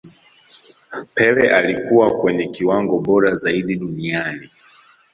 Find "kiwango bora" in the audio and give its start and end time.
2.47-3.35